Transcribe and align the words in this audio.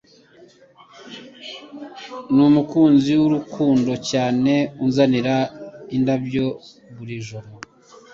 Numukunzi 2.33 3.11
wurukundo 3.21 3.91
cyane 4.09 4.53
unzanira 4.83 5.35
indabyo 5.95 6.45
buri 6.95 7.15
joro 7.27 7.49